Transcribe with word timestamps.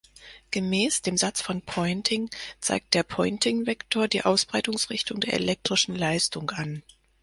Gemäß 0.49 1.03
dem 1.03 1.15
Satz 1.15 1.41
von 1.43 1.61
Poynting 1.61 2.31
zeigt 2.59 2.95
der 2.95 3.03
Poyntingvektor 3.03 4.07
die 4.07 4.25
Ausbreitungsrichtung 4.25 5.19
der 5.19 5.33
elektrischen 5.35 5.93
Leistung 5.95 6.49
an. 6.49 6.81